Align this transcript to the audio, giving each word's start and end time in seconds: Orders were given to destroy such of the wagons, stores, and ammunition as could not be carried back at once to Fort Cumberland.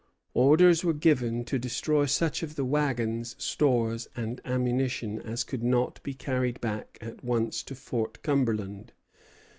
Orders 0.33 0.83
were 0.83 0.95
given 0.95 1.45
to 1.45 1.59
destroy 1.59 2.07
such 2.07 2.41
of 2.41 2.55
the 2.55 2.65
wagons, 2.65 3.35
stores, 3.37 4.07
and 4.15 4.41
ammunition 4.43 5.21
as 5.21 5.43
could 5.43 5.61
not 5.61 6.01
be 6.01 6.15
carried 6.15 6.59
back 6.59 6.97
at 7.01 7.23
once 7.23 7.61
to 7.61 7.75
Fort 7.75 8.23
Cumberland. 8.23 8.93